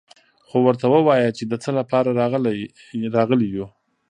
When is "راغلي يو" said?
3.09-3.67